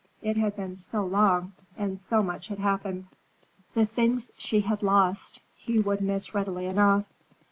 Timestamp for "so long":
0.77-1.53